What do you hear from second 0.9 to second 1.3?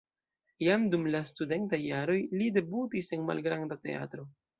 dum la